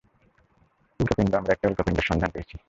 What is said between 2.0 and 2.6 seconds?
সন্ধান পেয়েছি!